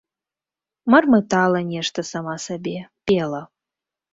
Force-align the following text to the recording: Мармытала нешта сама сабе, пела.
Мармытала 0.93 1.61
нешта 1.73 2.07
сама 2.13 2.35
сабе, 2.49 2.75
пела. 3.05 3.43